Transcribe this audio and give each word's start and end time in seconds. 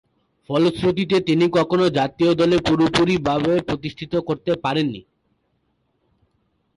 ফলশ্রুতিতে, 0.49 1.17
তিনি 1.21 1.45
কখনো 1.57 1.85
জাতীয় 1.89 2.31
দলে 2.35 2.57
পুরোপুরিভাবে 2.67 3.53
প্রতিষ্ঠিত 3.67 4.13
করতে 4.27 4.51
পারেননি। 4.63 5.01